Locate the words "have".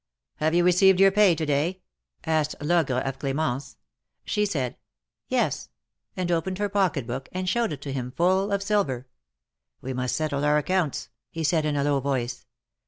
0.41-0.55